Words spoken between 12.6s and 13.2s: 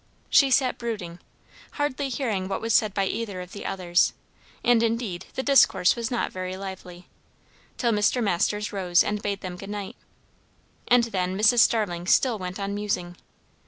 musing.